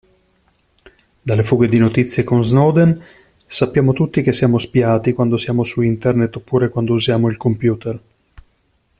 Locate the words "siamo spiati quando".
4.33-5.37